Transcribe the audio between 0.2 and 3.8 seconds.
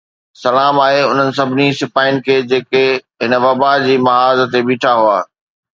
سلام آهي انهن سڀني سپاهين کي جيڪي هن وبا